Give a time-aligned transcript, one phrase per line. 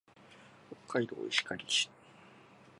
[0.87, 1.87] 北海道石狩市